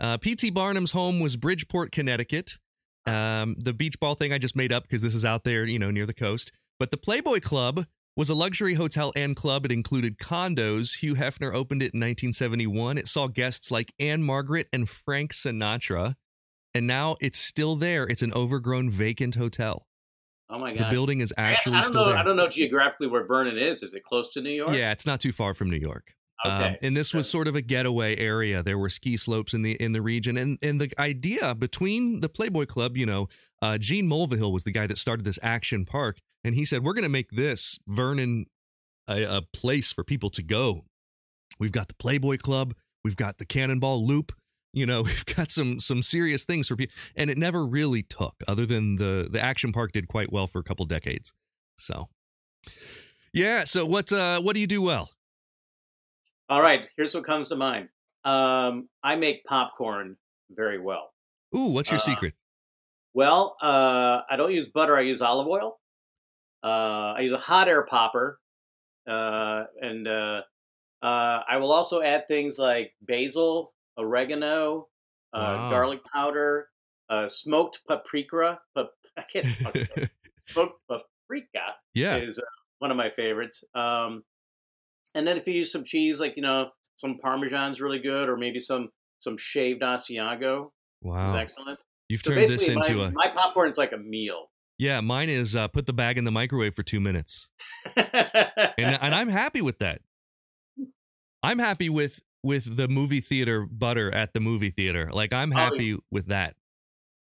[0.00, 2.58] Uh PT Barnum's home was Bridgeport, Connecticut.
[3.06, 5.78] Um the beach ball thing I just made up because this is out there, you
[5.78, 6.52] know, near the coast.
[6.78, 7.86] But the Playboy Club
[8.16, 9.64] was a luxury hotel and club.
[9.64, 10.98] It included condos.
[10.98, 12.98] Hugh Hefner opened it in 1971.
[12.98, 16.16] It saw guests like Ann-Margret and Frank Sinatra.
[16.74, 18.04] And now it's still there.
[18.04, 19.86] It's an overgrown vacant hotel.
[20.50, 20.86] Oh my god!
[20.86, 22.08] The building is actually I, don't still know.
[22.10, 22.18] there.
[22.18, 23.82] I don't know geographically where Vernon is.
[23.82, 24.74] Is it close to New York?
[24.74, 26.14] Yeah, it's not too far from New York.
[26.44, 26.76] Um, Okay.
[26.82, 28.62] and this was sort of a getaway area.
[28.62, 32.28] There were ski slopes in the in the region, and and the idea between the
[32.28, 33.28] Playboy Club, you know,
[33.60, 36.94] uh, Gene Mulvihill was the guy that started this action park, and he said we're
[36.94, 38.46] going to make this Vernon
[39.08, 40.84] a, a place for people to go.
[41.58, 44.32] We've got the Playboy Club, we've got the Cannonball Loop.
[44.78, 48.34] You know, we've got some some serious things for people, and it never really took.
[48.46, 51.32] Other than the the action park did quite well for a couple decades.
[51.76, 52.08] So,
[53.32, 53.64] yeah.
[53.64, 55.10] So what uh what do you do well?
[56.48, 56.88] All right.
[56.96, 57.88] Here's what comes to mind.
[58.24, 60.16] Um, I make popcorn
[60.50, 61.12] very well.
[61.56, 62.34] Ooh, what's your Uh, secret?
[63.14, 64.96] Well, uh, I don't use butter.
[64.96, 65.78] I use olive oil.
[66.62, 68.40] Uh, I use a hot air popper,
[69.06, 70.42] uh, and uh,
[71.02, 74.88] uh, I will also add things like basil, oregano,
[75.34, 75.70] uh, Wow.
[75.70, 76.68] garlic powder,
[77.10, 78.60] uh, smoked paprika.
[78.74, 79.76] Pa- I can't talk.
[80.48, 82.16] smoked paprika yeah.
[82.16, 82.42] is uh,
[82.78, 83.64] one of my favorites.
[83.74, 84.22] Um,
[85.14, 88.36] and then if you use some cheese, like you know, some Parmesan's really good, or
[88.36, 90.70] maybe some some shaved Asiago is
[91.02, 91.36] Wow.
[91.36, 91.78] excellent.
[92.08, 94.46] You've So turned this into my, a my popcorn is like a meal.
[94.78, 97.50] Yeah, mine is uh put the bag in the microwave for 2 minutes.
[97.96, 100.02] And and I'm happy with that.
[101.42, 105.10] I'm happy with with the movie theater butter at the movie theater.
[105.12, 106.56] Like I'm Oh, happy with that.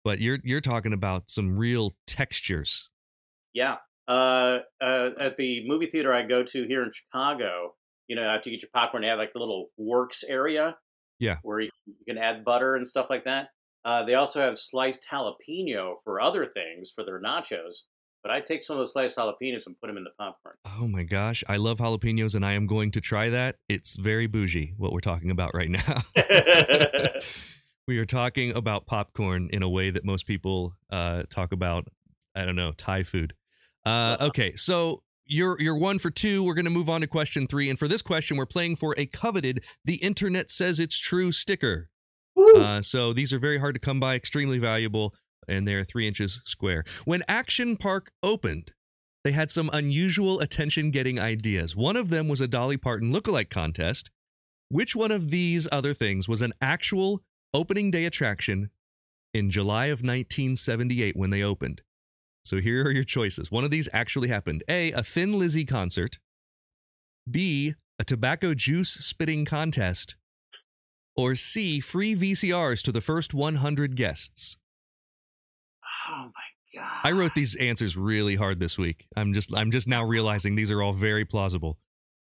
[0.03, 2.89] But you're you're talking about some real textures.
[3.55, 3.77] yeah.
[4.09, 7.75] Uh, uh, at the movie theater I go to here in Chicago,
[8.09, 10.77] you know, after you get your popcorn, they have like the little works area.
[11.21, 11.37] Yeah.
[11.43, 13.49] Where you, you can add butter and stuff like that.
[13.85, 17.83] Uh, they also have sliced jalapeno for other things for their nachos.
[18.23, 20.57] But I take some of those sliced jalapenos and put them in the popcorn.
[20.79, 23.57] Oh my gosh, I love jalapenos and I am going to try that.
[23.69, 26.03] It's very bougie what we're talking about right now.
[27.89, 31.89] we are talking about popcorn in a way that most people uh, talk about,
[32.35, 33.35] I don't know, Thai food.
[33.87, 36.45] Uh, okay, so you're you're one for two.
[36.45, 38.95] We're going to move on to question three, and for this question, we're playing for
[38.99, 41.89] a coveted "The Internet Says It's True" sticker.
[42.57, 45.15] Uh, so these are very hard to come by, extremely valuable,
[45.51, 46.85] and they're three inches square.
[47.05, 48.73] When Action Park opened,
[49.25, 51.77] they had some unusual attention-getting ideas.
[51.77, 54.11] One of them was a Dolly Parton lookalike contest.
[54.71, 57.21] Which one of these other things was an actual
[57.53, 58.71] opening day attraction
[59.35, 61.83] in July of 1978 when they opened?
[62.45, 63.51] So here are your choices.
[63.51, 64.63] One of these actually happened.
[64.69, 66.19] A, a Thin Lizzy concert.
[67.31, 70.17] B, a tobacco juice spitting contest.
[71.17, 74.57] Or C, free VCRs to the first 100 guests.
[76.09, 77.01] Oh my god!
[77.05, 79.07] I wrote these answers really hard this week.
[79.17, 81.79] I'm just I'm just now realizing these are all very plausible.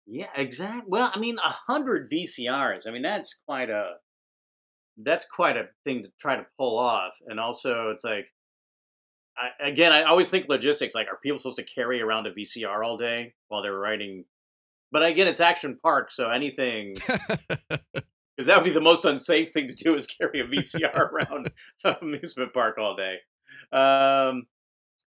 [0.07, 0.83] Yeah, exactly.
[0.87, 2.87] Well, I mean, a hundred VCRs.
[2.87, 3.93] I mean, that's quite a
[5.03, 7.13] that's quite a thing to try to pull off.
[7.27, 8.27] And also, it's like,
[9.37, 10.95] I, again, I always think logistics.
[10.95, 14.25] Like, are people supposed to carry around a VCR all day while they're writing?
[14.91, 19.75] But again, it's Action Park, so anything that would be the most unsafe thing to
[19.75, 21.51] do is carry a VCR around
[21.83, 23.15] an amusement park all day.
[23.71, 24.47] Um,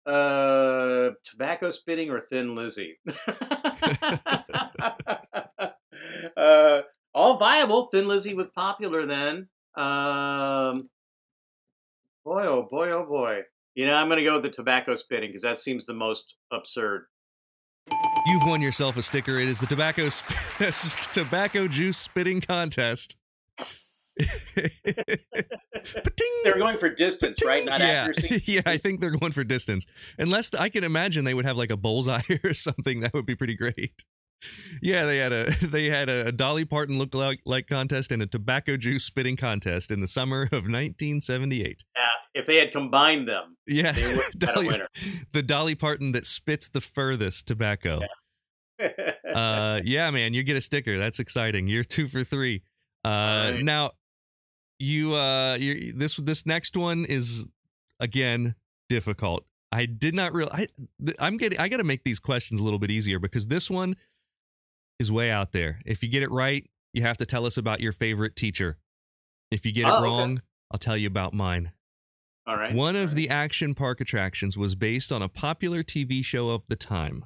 [0.05, 2.99] uh, tobacco spitting or Thin Lizzy?
[6.37, 6.81] uh,
[7.13, 7.83] all viable.
[7.83, 9.47] Thin Lizzy was popular then.
[9.75, 10.89] Um,
[12.23, 13.41] boy, oh boy, oh boy.
[13.73, 16.35] You know, I'm going to go with the tobacco spitting because that seems the most
[16.51, 17.07] absurd.
[18.27, 19.39] You've won yourself a sticker.
[19.39, 23.17] It is the tobacco sp- tobacco juice spitting contest.
[23.57, 24.04] Pating!
[26.43, 27.65] They're going for distance, right?
[27.65, 28.41] Not yeah, accuracy.
[28.51, 28.61] yeah.
[28.65, 29.85] I think they're going for distance.
[30.17, 33.01] Unless I can imagine they would have like a bullseye or something.
[33.01, 34.03] That would be pretty great.
[34.81, 38.77] Yeah, they had a they had a Dolly Parton look like, contest and a tobacco
[38.77, 41.83] juice spitting contest in the summer of 1978.
[41.95, 44.87] Yeah, if they had combined them, Yeah, they would have had a Dolly, winner.
[45.33, 48.01] the Dolly Parton that spits the furthest tobacco.
[49.33, 50.99] uh, yeah, man, you get a sticker.
[50.99, 51.67] That's exciting.
[51.67, 52.61] You're two for three.
[53.03, 53.61] Uh, right.
[53.63, 53.91] now
[54.79, 57.47] you uh, you this this next one is
[57.99, 58.55] again
[58.89, 59.45] difficult.
[59.71, 60.49] I did not real.
[60.51, 60.67] I
[61.19, 61.59] I'm getting.
[61.59, 63.95] I got to make these questions a little bit easier because this one
[64.99, 65.79] is way out there.
[65.85, 68.77] If you get it right, you have to tell us about your favorite teacher.
[69.51, 70.03] If you get Oh, it okay.
[70.03, 71.71] wrong, I'll tell you about mine.
[72.47, 72.73] All right.
[72.73, 76.65] One of All the action park attractions was based on a popular TV show of
[76.67, 77.25] the time.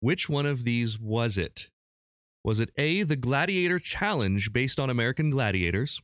[0.00, 1.68] Which one of these was it?
[2.44, 6.00] Was it A, the Gladiator Challenge based on American Gladiators?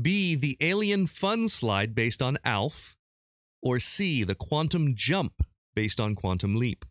[0.00, 2.96] B, the Alien Fun Slide based on Alf?
[3.62, 5.32] Or C, the Quantum Jump
[5.74, 6.84] based on Quantum Leap?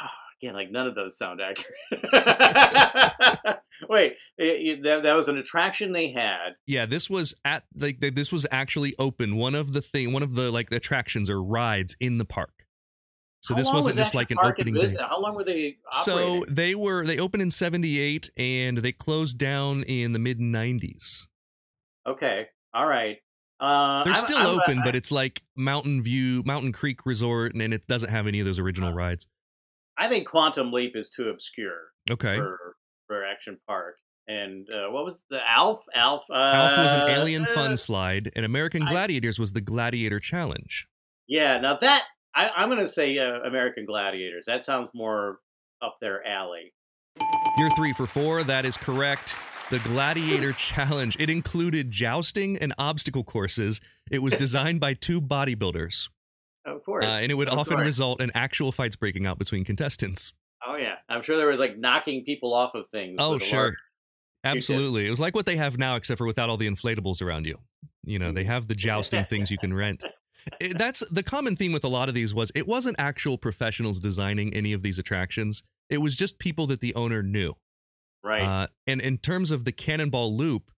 [0.00, 0.06] Oh,
[0.42, 1.74] Again, like none of those sound accurate.
[3.88, 4.44] Wait, it-
[4.78, 6.50] it- that, that was an attraction they had.
[6.66, 9.36] Yeah, this was at like th- this was actually open.
[9.36, 12.66] One of the thing, one of the like attractions or rides in the park.
[13.40, 15.02] So How this wasn't was just like an Action Park in opening day.
[15.08, 16.44] How long were they operating?
[16.44, 21.26] So they were they opened in 78 and they closed down in the mid 90s.
[22.06, 23.18] Okay, all right.
[23.58, 27.54] Uh, They're I'm- still I'm- open, I- but it's like Mountain View, Mountain Creek Resort
[27.54, 29.26] and it doesn't have any of those original rides.
[29.98, 32.36] I think Quantum Leap is too obscure Okay.
[32.36, 33.96] for for Action Park.
[34.28, 35.84] And uh, what was the Alf?
[35.94, 36.24] Alf.
[36.28, 40.18] Uh, Alf was an alien uh, fun slide and American I- Gladiators was the Gladiator
[40.20, 40.86] Challenge.
[41.28, 42.02] Yeah, now that
[42.34, 44.44] I, I'm going to say uh, American Gladiators.
[44.46, 45.38] That sounds more
[45.80, 46.74] up their alley.
[47.56, 49.34] You're 3 for 4, that is correct.
[49.70, 51.16] The Gladiator Challenge.
[51.18, 53.80] It included jousting and obstacle courses.
[54.10, 56.08] It was designed by two bodybuilders.
[56.64, 57.84] Of course, Uh, and it would Of often course.
[57.86, 60.34] result in actual fights breaking out between contestants.
[60.66, 63.16] Oh yeah, I'm sure there was like knocking people off of things.
[63.20, 63.74] Oh, sure.
[64.42, 65.06] Absolutely.
[65.06, 67.58] It was like what they have now, except for without all the inflatables around you.
[68.04, 70.04] You know, they have the jousting things you can rent.
[70.60, 73.98] It- that's the common theme with a lot of these was it wasn't actual professionals
[74.00, 75.62] designing any of these attractions.
[75.90, 77.54] It was just people that the owner knew.
[78.24, 78.42] Right.
[78.42, 80.70] Uh, and in terms of the Cannonball Loop,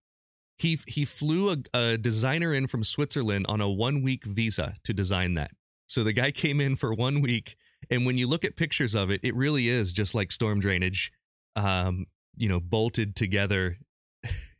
[0.57, 4.93] he he flew a, a designer in from Switzerland on a one week visa to
[4.93, 5.51] design that.
[5.87, 7.55] So the guy came in for one week,
[7.89, 11.11] and when you look at pictures of it, it really is just like storm drainage,
[11.55, 13.77] um, you know, bolted together.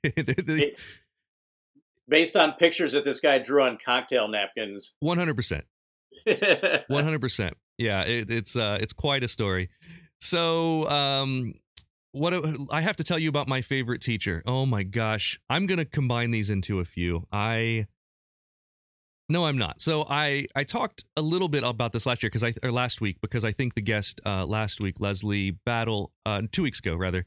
[2.08, 4.96] Based on pictures that this guy drew on cocktail napkins.
[5.00, 5.66] One hundred percent.
[6.88, 7.56] One hundred percent.
[7.78, 9.70] Yeah, it, it's uh, it's quite a story.
[10.22, 11.54] So, um,
[12.12, 12.34] what
[12.72, 14.44] I have to tell you about my favorite teacher.
[14.46, 17.28] Oh my gosh, I'm gonna combine these into a few.
[17.32, 17.88] I
[19.32, 19.80] no, I'm not.
[19.80, 23.00] So I I talked a little bit about this last year because I or last
[23.00, 26.96] week because I think the guest uh, last week Leslie Battle uh, two weeks ago
[26.96, 27.26] rather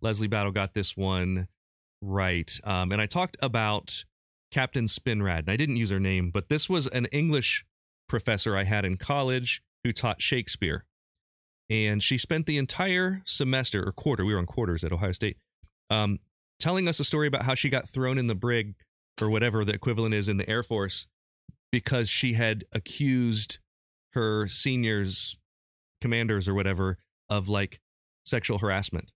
[0.00, 1.48] Leslie Battle got this one
[2.00, 2.58] right.
[2.64, 4.04] Um, and I talked about
[4.52, 5.40] Captain Spinrad.
[5.40, 7.64] And I didn't use her name, but this was an English
[8.08, 10.84] professor I had in college who taught Shakespeare.
[11.72, 15.38] And she spent the entire semester or quarter, we were on quarters at Ohio State,
[15.88, 16.18] um,
[16.60, 18.74] telling us a story about how she got thrown in the brig
[19.22, 21.06] or whatever the equivalent is in the Air Force
[21.70, 23.58] because she had accused
[24.12, 25.38] her seniors,
[26.02, 26.98] commanders or whatever,
[27.30, 27.80] of like
[28.22, 29.10] sexual harassment.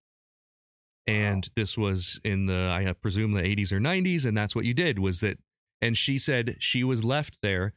[1.07, 4.73] And this was in the i presume the 80s or 90s and that's what you
[4.73, 5.39] did was that
[5.83, 7.75] and she said she was left there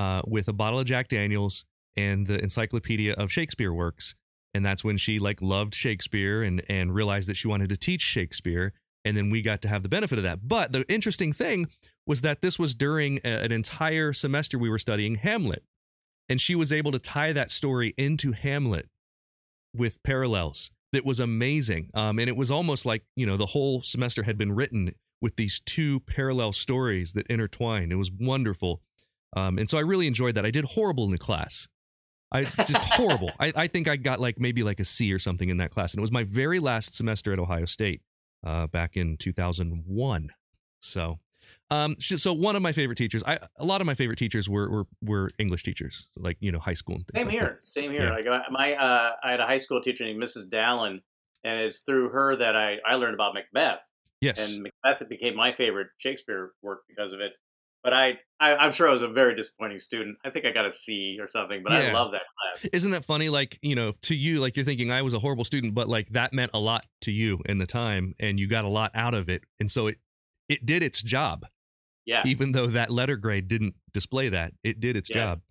[0.00, 1.64] uh, with a bottle of jack daniels
[1.96, 4.14] and the encyclopedia of shakespeare works
[4.54, 8.02] and that's when she like loved shakespeare and and realized that she wanted to teach
[8.02, 8.72] shakespeare
[9.04, 11.66] and then we got to have the benefit of that but the interesting thing
[12.06, 15.64] was that this was during a, an entire semester we were studying hamlet
[16.28, 18.88] and she was able to tie that story into hamlet
[19.74, 21.90] with parallels that was amazing.
[21.94, 25.36] Um, and it was almost like, you know, the whole semester had been written with
[25.36, 27.92] these two parallel stories that intertwined.
[27.92, 28.80] It was wonderful.
[29.36, 30.46] Um, and so I really enjoyed that.
[30.46, 31.68] I did horrible in the class.
[32.32, 33.30] I just horrible.
[33.38, 35.92] I, I think I got like maybe like a C or something in that class.
[35.92, 38.02] And it was my very last semester at Ohio State
[38.44, 40.30] uh, back in 2001.
[40.80, 41.18] So
[41.70, 44.70] um, so one of my favorite teachers, I a lot of my favorite teachers were
[44.70, 46.96] were, were English teachers, like you know high school.
[46.96, 47.68] Same like here, that.
[47.68, 48.06] same here.
[48.06, 48.14] Yeah.
[48.14, 50.48] Like uh, my, uh, I had a high school teacher named Mrs.
[50.48, 51.00] Dallin,
[51.44, 53.82] and it's through her that I I learned about Macbeth,
[54.20, 57.32] Yes, and Macbeth became my favorite Shakespeare work because of it.
[57.86, 60.18] But I, I I'm sure I was a very disappointing student.
[60.24, 62.68] I think I got a C or something, but I love that class.
[62.72, 63.28] isn't that funny?
[63.28, 66.08] Like you know, to you, like you're thinking I was a horrible student, but like
[66.08, 69.14] that meant a lot to you in the time, and you got a lot out
[69.14, 69.98] of it, and so it
[70.48, 71.46] it did its job,
[72.06, 74.52] Yeah, even though that letter grade didn't display that.
[74.64, 75.14] It did its Yeah.
[75.14, 75.42] job.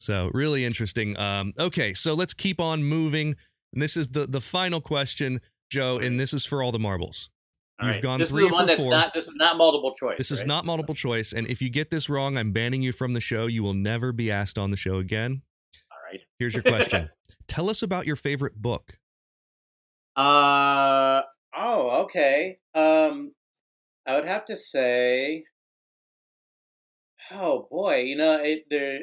[0.00, 1.16] So really interesting.
[1.18, 3.36] Um, okay, so let's keep on moving.
[3.72, 5.40] And this is the the final question,
[5.70, 7.30] Joe, and this is for all the marbles.
[7.80, 8.02] All you've right.
[8.02, 8.90] gone this three is the one that's four.
[8.90, 9.14] not.
[9.14, 10.18] This is not multiple choice.
[10.18, 13.14] This is not multiple choice, and if you get this wrong, I'm banning you from
[13.14, 13.46] the show.
[13.46, 15.42] You will never be asked on the show again.
[15.90, 16.20] All right.
[16.38, 17.08] Here's your question.
[17.48, 18.98] Tell us about your favorite book.
[20.14, 21.22] Uh
[21.56, 22.58] oh, okay.
[22.74, 23.32] Um,
[24.06, 25.44] I would have to say,
[27.32, 28.98] oh boy, you know, it, there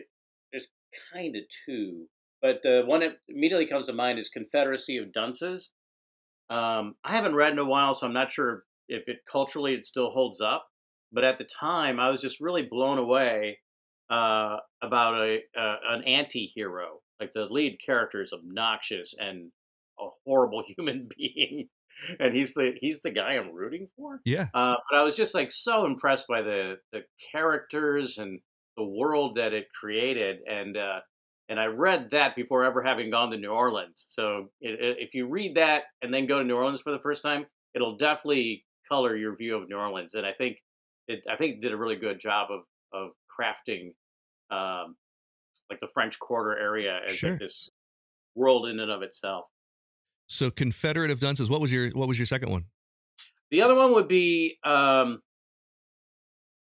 [0.51, 0.67] there's
[1.13, 2.05] kind of two,
[2.43, 5.71] but the one that immediately comes to mind is Confederacy of Dunces.
[6.49, 9.85] Um, I haven't read in a while, so I'm not sure if it culturally it
[9.85, 10.67] still holds up.
[11.11, 13.59] But at the time, I was just really blown away
[14.09, 16.99] uh, about a uh, an anti-hero.
[17.19, 19.51] Like the lead character is obnoxious and
[19.99, 21.69] a horrible human being,
[22.19, 24.19] and he's the he's the guy I'm rooting for.
[24.25, 24.47] Yeah.
[24.53, 28.39] Uh, but I was just like so impressed by the the characters and
[28.75, 30.99] the world that it created, and uh,
[31.49, 34.05] and I read that before ever having gone to New Orleans.
[34.09, 36.99] So it, it- if you read that and then go to New Orleans for the
[36.99, 40.13] first time, it'll definitely color your view of New Orleans.
[40.13, 40.57] And I think
[41.07, 42.61] it I think it did a really good job of
[42.93, 43.93] of crafting
[44.49, 44.95] um,
[45.69, 47.31] like the French Quarter area as Sure.
[47.31, 47.69] like this
[48.35, 49.45] world in and of itself.
[50.27, 51.49] So Confederate of Dunces.
[51.49, 52.65] What was your What was your second one?
[53.51, 55.21] The other one would be um,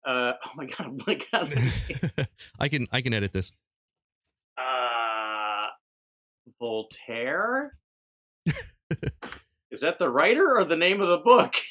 [0.06, 2.26] uh, oh my god, I'm blanking on.
[2.58, 3.52] I can I can edit this.
[4.58, 5.66] uh,
[6.58, 7.76] Voltaire.
[9.70, 11.54] Is that the writer or the name of the book?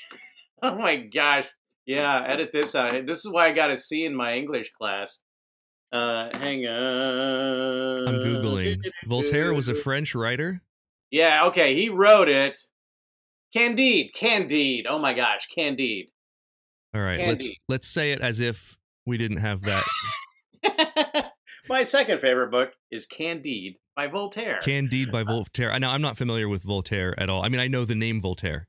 [0.61, 1.47] oh my gosh.
[1.85, 3.05] Yeah, edit this out.
[3.05, 5.19] This is why I got a C in my English class.
[5.91, 8.07] Uh, hang on.
[8.07, 8.77] I'm googling.
[9.07, 10.61] Voltaire was a French writer.
[11.09, 12.57] Yeah, okay, he wrote it.
[13.55, 14.85] Candide, Candide.
[14.87, 16.09] Oh my gosh, Candide.
[16.93, 19.83] All right, let's let's say it as if we didn't have that.
[21.69, 24.59] my second favorite book is Candide by Voltaire.
[24.59, 25.77] Candide by Voltaire.
[25.79, 27.43] Now I'm not familiar with Voltaire at all.
[27.43, 28.67] I mean, I know the name Voltaire.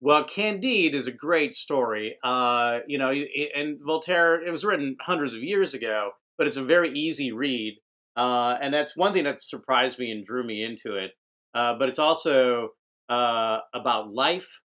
[0.00, 2.16] Well, Candide is a great story.
[2.22, 3.10] Uh, you know,
[3.54, 7.78] and Voltaire, it was written hundreds of years ago, but it's a very easy read.
[8.16, 11.12] Uh, and that's one thing that surprised me and drew me into it.
[11.54, 12.70] Uh, but it's also
[13.08, 14.60] uh, about life,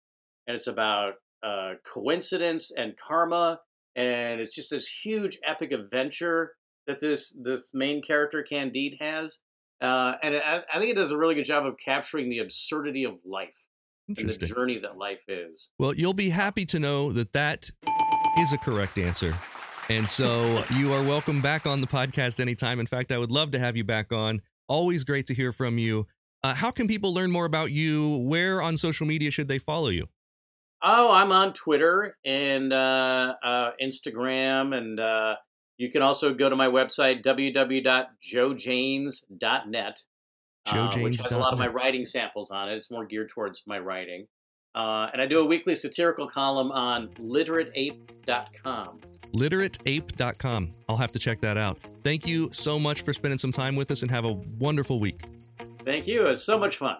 [0.46, 3.60] and it's about uh, coincidence and karma,
[3.96, 6.52] and it's just this huge epic adventure
[6.86, 9.40] that this this main character Candide has.
[9.82, 13.04] Uh, and I, I think it does a really good job of capturing the absurdity
[13.04, 13.67] of life
[14.08, 15.70] and the journey that life is.
[15.78, 17.70] Well, you'll be happy to know that that
[18.38, 19.34] is a correct answer.
[19.88, 22.80] And so you are welcome back on the podcast anytime.
[22.80, 24.42] In fact, I would love to have you back on.
[24.68, 26.06] Always great to hear from you.
[26.42, 28.18] Uh, how can people learn more about you?
[28.18, 30.06] Where on social media should they follow you?
[30.82, 35.34] Oh, I'm on Twitter and uh, uh, Instagram, and uh,
[35.76, 40.02] you can also go to my website www.joejanes.net,
[40.72, 42.76] uh, which has a lot of my writing samples on it.
[42.76, 44.26] It's more geared towards my writing,
[44.74, 49.00] uh, and I do a weekly satirical column on literateape.com.
[49.34, 50.68] literateape.com.
[50.88, 51.78] I'll have to check that out.
[52.02, 55.22] Thank you so much for spending some time with us and have a wonderful week.
[55.80, 56.26] Thank you.
[56.26, 56.96] It's so much fun.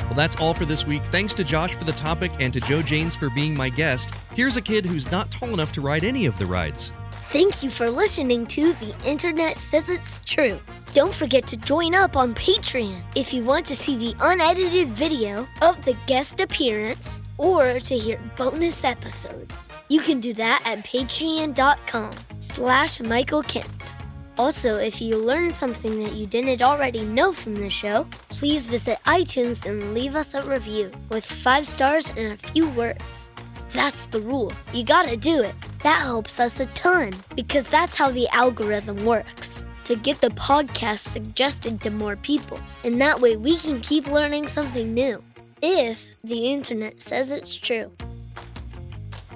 [0.00, 1.04] Well, that's all for this week.
[1.04, 4.14] Thanks to Josh for the topic and to Joe Janes for being my guest.
[4.34, 6.92] Here's a kid who's not tall enough to ride any of the rides.
[7.30, 10.60] Thank you for listening to The Internet Says It's True.
[10.94, 15.46] Don't forget to join up on Patreon if you want to see the unedited video
[15.60, 19.68] of the guest appearance or to hear bonus episodes.
[19.88, 23.94] You can do that at patreon.com slash Michael Kent.
[24.38, 28.98] Also, if you learned something that you didn't already know from the show, please visit
[29.04, 33.30] iTunes and leave us a review with five stars and a few words.
[33.76, 34.54] That's the rule.
[34.72, 35.54] You gotta do it.
[35.82, 41.00] That helps us a ton because that's how the algorithm works to get the podcast
[41.00, 42.58] suggested to more people.
[42.84, 45.22] And that way we can keep learning something new.
[45.60, 47.92] If the internet says it's true.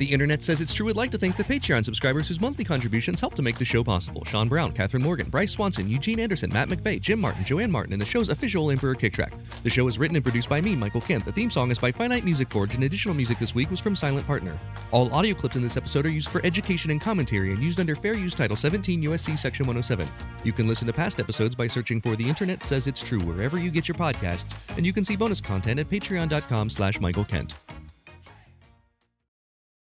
[0.01, 0.87] The internet says it's true.
[0.87, 3.85] We'd like to thank the Patreon subscribers whose monthly contributions help to make the show
[3.85, 4.25] possible.
[4.25, 8.01] Sean Brown, Catherine Morgan, Bryce Swanson, Eugene Anderson, Matt McVeigh, Jim Martin, Joanne Martin, and
[8.01, 9.35] the show's official Emperor Kick Track.
[9.63, 11.27] The show is written and produced by me, Michael Kent.
[11.27, 13.95] The theme song is by Finite Music Forge, and additional music this week was from
[13.95, 14.57] Silent Partner.
[14.91, 17.95] All audio clips in this episode are used for education and commentary and used under
[17.95, 20.09] Fair Use Title 17 USC Section 107.
[20.45, 23.59] You can listen to past episodes by searching for The Internet Says It's True wherever
[23.59, 27.53] you get your podcasts, and you can see bonus content at patreon.com slash Michael Kent.